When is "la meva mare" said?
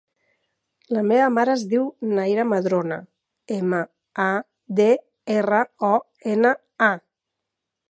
0.95-1.53